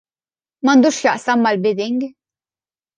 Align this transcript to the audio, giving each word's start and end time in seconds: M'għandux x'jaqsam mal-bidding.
M'għandux 0.69 0.97
x'jaqsam 1.03 1.47
mal-bidding. 1.49 2.05